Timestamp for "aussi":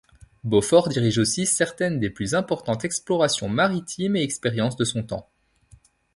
1.19-1.45